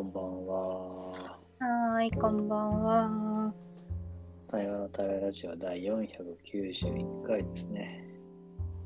[0.00, 0.56] こんばんは。
[0.56, 3.52] はーい、こんばんは。
[4.50, 8.02] 対話の対話ラジオ第491回ですね。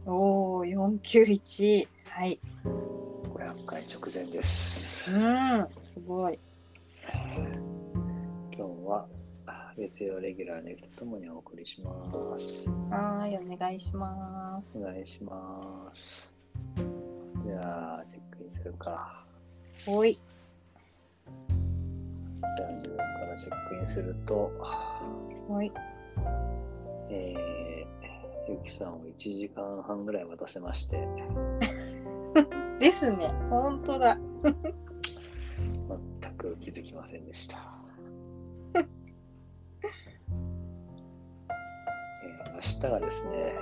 [0.07, 1.87] おお、491。
[2.09, 2.41] はい。
[2.65, 5.09] 500回直前です。
[5.13, 6.41] うん、すごい。
[8.53, 9.07] 今日は
[9.79, 11.93] 月曜レギュラーの人ともにお送りしま
[12.41, 12.69] す。
[12.91, 14.83] はーい、お願いします。
[14.83, 16.33] お願いします。
[17.41, 19.25] じゃあ、チェックインするか。
[19.87, 20.19] おい。
[22.57, 24.51] じゃあ、自分からチェックインすると、
[25.49, 25.73] おい。
[27.11, 30.99] えー、ゆきさんを1時間半ぐらい待たせまして、
[32.81, 33.29] ですね。
[33.51, 34.19] ほんとだ。
[34.43, 34.55] 全
[36.37, 37.59] く気づきませんでした。
[38.79, 38.85] えー
[42.55, 43.55] 明日がですね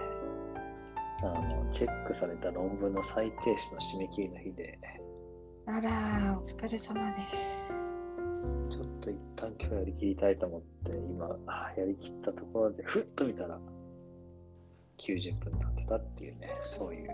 [1.23, 4.79] あの、チェックされた論文の再提出の締め切りの日で、
[5.67, 7.82] あらー、お疲れ様です。
[8.71, 13.59] ちょっと一旦今日やりきりたいと思って、今、あやりきったところで、ふっと見たら、
[14.99, 17.09] 90分経ってたっていうね、そういう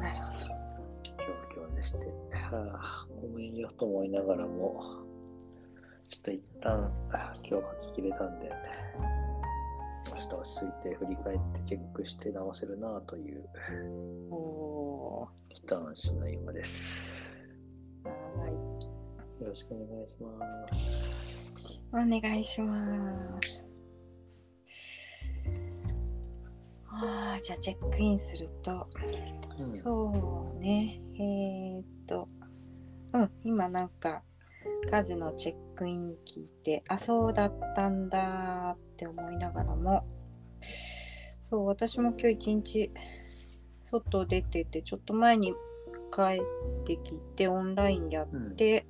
[0.00, 0.62] なるほど。
[1.54, 1.98] 状況でして、
[2.32, 4.82] はあ、ごめんよと思いながらも、
[6.08, 8.50] ちょっと一旦あ今日書ききれたんで、
[10.08, 13.48] 明日落ち着いて振り返ってチェックして直せるなという
[14.30, 17.30] お一安心な今です。
[18.04, 18.08] ー。
[18.08, 18.71] は
[19.42, 21.10] よろしくお願いします。
[21.74, 21.80] い。
[21.92, 23.68] お願いします。
[26.86, 28.86] ああ、じゃあチェックインすると、
[29.58, 31.00] うんそうね。
[31.16, 32.28] えー、っと、
[33.14, 34.22] うん、今なんか、
[34.88, 40.06] カズのチェックイン聞いて、あ、そうだったんだって思いながらも、
[41.40, 42.92] そう、私も今日一日、
[43.90, 45.52] 外出てて、ちょっと前に
[46.12, 48.86] 帰ってきて、オンラインやって、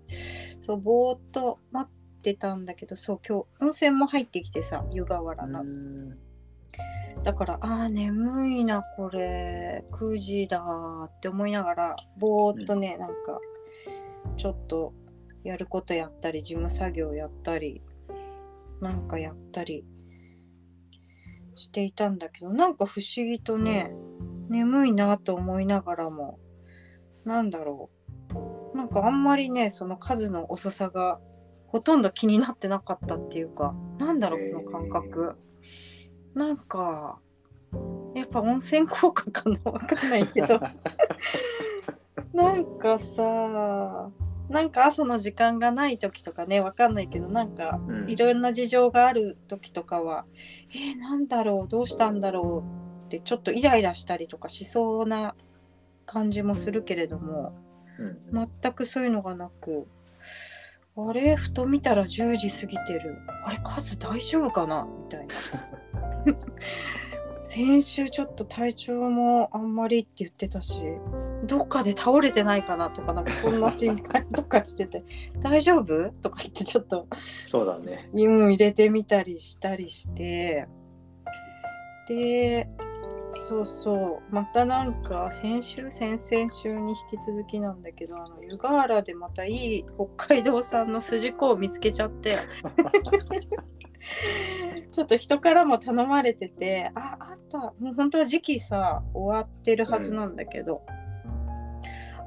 [0.60, 5.60] そう、ぼーっと待ってたんだけど、そう、今日、温泉も入ってきてさ、湯河原の。
[5.60, 6.18] うん。
[7.22, 10.60] だから、ああ、眠いな、これ、9時だ
[11.06, 13.40] って思いながら、ぼーっとね、なんか、
[14.36, 14.92] ちょっと
[15.44, 17.82] やることやったり、事務作業やったり、
[18.80, 19.84] なんかやったり
[21.54, 23.92] していたんだけど、なんか不思議とね、
[24.48, 26.38] 眠いなと思いながらも、
[27.24, 27.90] なんだろ
[28.74, 28.76] う。
[28.76, 31.20] なんかあんまりね、その数の遅さが
[31.66, 35.36] ほとんど気になってなかったっていうか、なんだろう、この感覚。
[36.34, 37.18] なんか、
[38.14, 40.60] やっぱ温泉効果かなわかんないけど、
[42.34, 44.10] なんかさ、
[44.48, 50.26] なんか朝の時間がない時とかね、わかんないけど、なんかうんいろんな事情がある時とかは、
[50.70, 52.64] えー、なんだろう、どうしたんだろ
[53.02, 55.34] うって、ちょっとイライラしたりとかしそうな
[56.06, 57.54] 感じもするけれども、
[58.32, 59.86] うん全くそういうのがなく、
[60.96, 61.36] あれ？
[61.36, 63.18] ふと見たら10時過ぎてる。
[63.44, 64.86] あれ数大丈夫かな？
[65.04, 65.34] みたいな。
[67.44, 70.80] 先週ちょっと体調もあんまりって言ってたし、
[71.44, 75.04] どっかで倒れてないかなとか、なんかそんな心配とかしてて、
[75.40, 76.10] 大丈夫？
[76.22, 77.08] とか言ってちょっと
[77.46, 78.08] そうだね。
[78.14, 80.66] うん入れてみたりしたりして、
[82.08, 82.68] で、
[83.34, 89.84] そうそう、またなんか先週、先々週に引き続きなんだけど、あの湯河原でまたいい
[90.16, 92.38] 北海道産の筋子を見つけちゃって、
[94.92, 100.82] ちょっと人からも頼まれてて、あ、あった、もう本当は時期さ、終わってるはずなんだけど、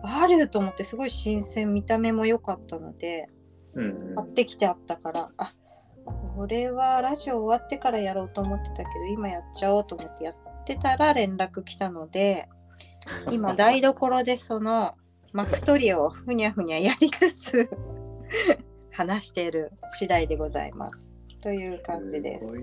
[0.04, 3.30] あると思ってすごい新鮮、見た目も良かったので、
[3.74, 4.16] うんうん。
[4.16, 5.54] 買ってきてあったから、あ
[6.06, 12.48] これはラジオ終わってからやろうと思ってたけど今やっちゃおうと思ってやってたら連絡来たので
[13.32, 14.96] 今台所でその
[15.34, 17.70] 幕取りをふにゃふにゃやりつつ
[18.92, 21.12] 話している次第でございます。
[21.42, 22.56] という感じですす。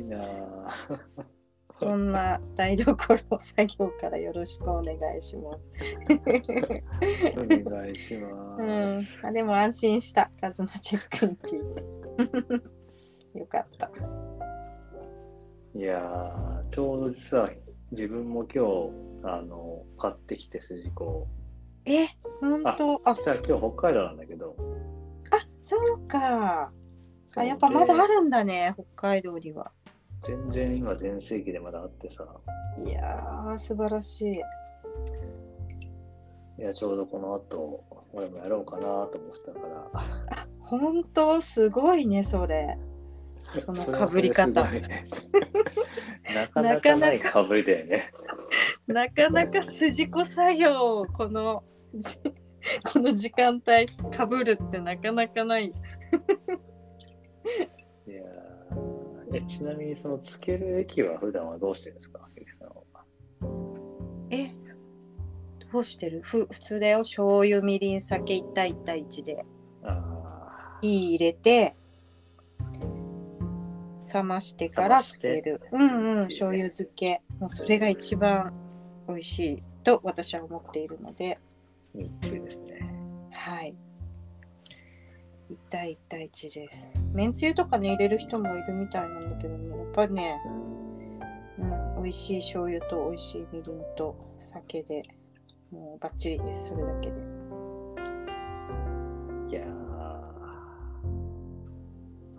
[1.79, 2.95] そんな台所
[3.41, 5.59] 作業からよろしくお願いします。
[7.37, 9.19] お願いします。
[9.23, 11.61] うん、あでも安心した数のチェックに聞い
[13.33, 13.39] て。
[13.39, 13.91] よかった。
[15.75, 17.51] いやー、ちょうど実は
[17.93, 18.91] 自分も今日、
[19.23, 21.29] あの、買ってきて筋子を。
[21.85, 22.09] え、
[22.41, 23.01] 本当？
[23.05, 24.57] あ、実は今日北海道なんだけど、
[25.63, 26.73] そうか。
[27.37, 29.73] あ、やっぱまだあるるんだね、北海道には。
[30.25, 32.27] 全然今全盛期でまだあってさ、
[32.79, 34.41] いやー、素晴らしい。
[36.59, 40.07] いや、ちょうどこの後、俺もやろうかなと思ってたから。
[40.61, 41.41] 本当？
[41.41, 42.79] すごいね、それ。
[43.61, 44.81] そのかぶり方ね
[46.35, 48.11] なかなかないかぶりだよね。
[48.87, 51.63] なかなか筋子作業、この
[51.95, 52.17] じ
[52.93, 55.67] この時間帯かぶるってなかなかない。
[55.67, 55.71] い
[58.11, 62.29] やーえちなみにそのつける液は普段はどうしてるんですか？
[64.31, 64.51] え
[65.73, 66.21] どうしてる？
[66.23, 66.99] ふ普通だよ。
[67.01, 69.45] 醤油、みりん、酒1対1対1で。
[69.83, 71.77] あいい入れて
[74.13, 75.61] 冷ましてからつける。
[75.73, 77.23] うんうん醤油漬け。
[77.41, 78.53] もうそれが一番
[79.09, 81.39] 美味しいと私は思っているので。
[81.39, 82.81] あ、日中ですね。
[83.31, 83.75] はい。
[85.51, 86.93] 1対1対1です。
[87.13, 89.77] めんつゆとかね入れる人もいるみたいなんだけどね。
[89.77, 90.41] やっぱね、
[91.59, 95.03] うん、美味しい醤油と美味しいみりんと酒で
[95.71, 96.69] もうバッチリです。
[96.69, 97.17] それだけで。
[99.51, 99.92] いやー、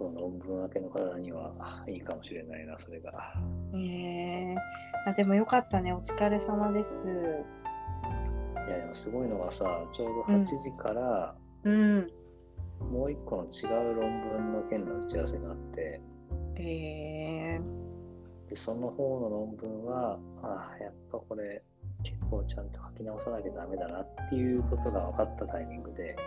[0.04, 1.54] その論文明けの方には
[1.88, 3.14] いいかもしれないな、それが。
[3.74, 4.54] え。
[4.54, 4.56] ー、
[5.06, 5.94] あでもよかったね。
[5.94, 7.00] お疲れ様です。
[8.68, 9.64] いや、でもすごいのがさ、
[9.96, 12.10] ちょうど8時から、うん
[12.92, 16.02] もう一個の違う論文の件の打ち合わせがあって、
[16.58, 17.62] え。
[18.50, 21.64] でその方の論文は、ああ、やっぱこれ、
[22.04, 26.18] 結構ちゃんと書き直さなきゃダメだなっていうことが分かったタイミングで、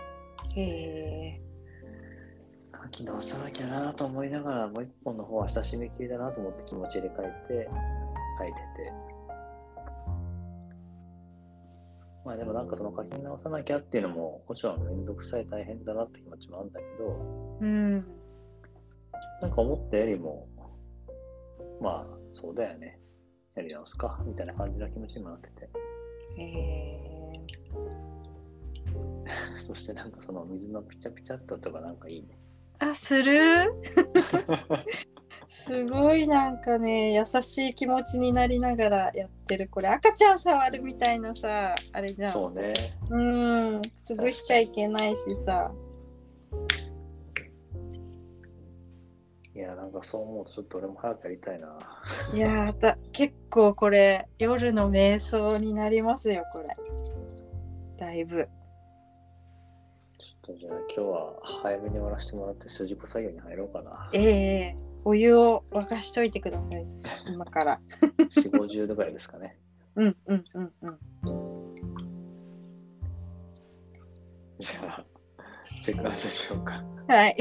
[0.55, 1.41] ー、え
[2.87, 7.69] 書き直さなきゃなと思いながら、もう一本の方は親しみきりだなと思って気持ち入れ替えて
[8.39, 8.93] 書いてて。
[12.25, 18.05] まあでもなんかその書き直さなきゃっていうのも、もちろんめんどくさい大変だなって気持ちもあるんだけど、ー、うん
[19.41, 20.47] なんか思ったよりも、
[21.81, 22.99] まあそうだよね。
[23.55, 25.69] やり直すか、みたいな感じの気持ちにもなってて。
[26.39, 26.97] え
[29.67, 32.39] そしてなんかその水のピチャピチャっと音がなんかいいね。
[32.79, 33.33] ー、あする？
[35.49, 39.67] すごいなんかね優しい気持ちになりながらやってる。
[39.69, 42.31] これ赤ちゃん触るみたいなさあれじゃん。
[42.33, 42.73] そうね。
[43.09, 45.71] うん潰しちゃいけないしさ。
[49.55, 51.79] いや、なんかそう思うとちょっと俺も早くやりたいな。
[52.31, 56.67] いやーだ結構これ夜の瞑想になりますよこれ。
[57.97, 58.47] だいぶ
[60.47, 64.09] とじゃあ今日は早めに終わらせてもらって筋子作業に入ろうかな。
[64.13, 67.79] ええお湯を沸かしといてください今から
[68.17, 69.57] 4、50度ぐらいですかね。
[69.95, 70.97] うんうんうんうん
[74.59, 75.05] じゃあ、
[75.83, 76.83] チェックアウトしようか。
[77.07, 77.35] はい。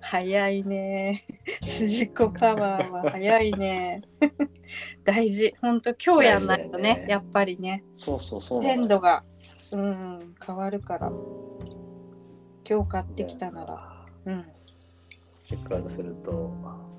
[0.00, 1.22] 早いね。
[1.62, 4.02] 筋子パワーは早いね。
[5.04, 5.54] 大事。
[5.60, 7.84] ほんと今日やんないとねねやっぱりね。
[7.96, 8.62] そうそうそう。
[8.62, 9.22] 鮮度が、
[9.72, 11.10] うん、変わるから。
[12.68, 14.06] 今日買ってきたなら。
[14.26, 14.44] うん。
[15.46, 16.52] チェックアウトすると、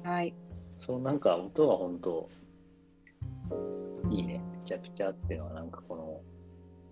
[0.03, 0.33] はい。
[0.77, 2.29] そのなんか音が本当
[4.11, 4.41] いいね。
[4.65, 6.21] ピチャピチャっていうのはなんかこの、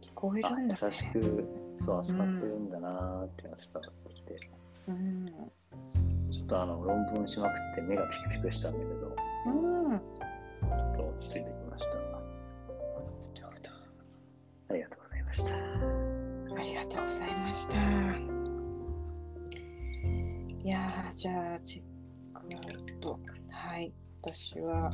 [0.01, 1.11] 聞こえあるんだ優しね。
[1.13, 1.47] く
[1.85, 4.39] そう扱ってるんだなーっていうのが伝わってきて、
[4.87, 5.25] うん。
[6.31, 9.15] ちょっとあの論文しまくって目がピクピクしたんだけど、
[9.47, 9.97] うん。
[9.97, 12.03] ちょっと落ち着いてきました。
[14.69, 15.62] ありがとうございました。
[16.63, 17.73] ありがとうございました。
[20.63, 23.19] いや、じゃあ、チェックアウト。
[23.49, 24.93] はい、私は、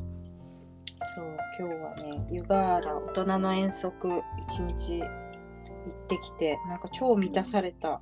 [1.16, 8.02] そう、今日はね、湯河原大人の遠足、一日行ってきて、なんか超満たされた。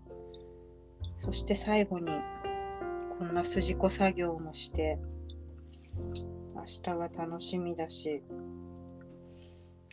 [1.16, 2.08] そして最後に、
[3.20, 4.98] こんな筋子作業もして、
[6.56, 8.24] 明日が楽しみだし、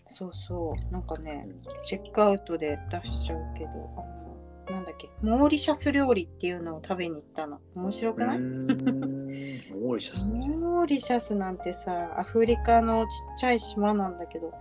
[0.07, 1.45] そうそう、なんかね、
[1.87, 7.61] チェックアウトで出しちゃうけど、あのなんだっけ、モーリシャス料理っていうのを食べに行ったの。
[7.75, 10.49] 面白くない、モーリシャスね。
[10.49, 13.09] モーリシャスなんてさ、アフリカのちっ
[13.39, 14.53] ちゃい島なんだけど、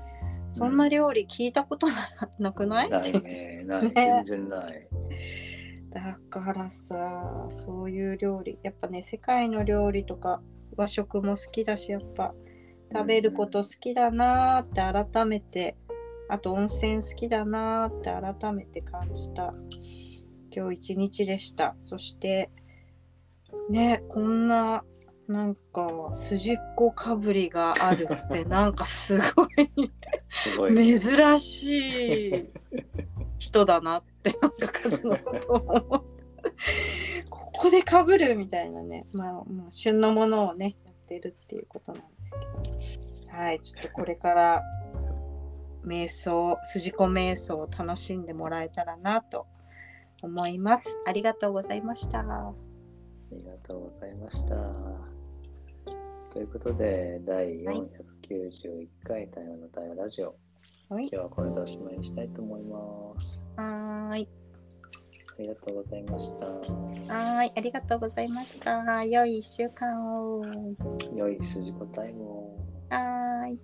[0.49, 1.93] そんな料理聞いたことな
[2.39, 2.89] なくない？
[2.89, 4.23] ないね、ない、 ね。
[4.25, 4.87] 全然ない。
[5.91, 10.41] だからさ、そういう料理、やっぱね、世界の料理とか
[10.75, 12.33] 和食も好きだし、やっぱ
[12.93, 15.75] 食べること好きだなーって改めて、
[16.29, 19.53] あと温泉好きだなーって改めて感じた
[20.55, 21.75] 今日一日でした。
[21.79, 22.51] そして、
[23.69, 24.83] ね、こんな、
[25.27, 29.91] なんか、筋っ子かぶりがあるって、なんかすごい。
[30.75, 32.43] 珍しい
[33.37, 36.05] 人だなってなんか数のことを
[37.29, 42.07] ここでかぶるみたいなねまあもう旬のものをねやってるっていうことなんで
[42.81, 44.61] すけどはいちょっとこれから
[45.85, 49.45] 瞑想筋子瞑想を楽しんでもらえたらなと
[50.21, 52.53] 思いますありがとうございました
[53.33, 54.55] ありがとうございました。
[56.31, 60.35] ということで、第491回台湾の台湾ラジオ、
[60.89, 63.45] はい今日はこれでおしまいにしたいと思います。
[63.55, 64.42] はーい。
[65.39, 66.45] ありがとうございました。
[66.45, 67.51] はーい。
[67.55, 69.03] ありがとうございました。
[69.03, 70.45] 良い一週間を。
[71.15, 72.57] 良い筋子タイムを。
[72.89, 73.59] はーい。